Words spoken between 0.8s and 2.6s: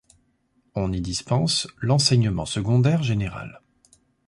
y dispense l'enseignement